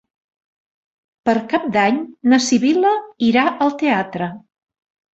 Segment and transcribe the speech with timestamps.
[1.29, 2.01] Per Cap d'Any
[2.33, 2.97] na Sibil·la
[3.31, 4.35] irà al teatre.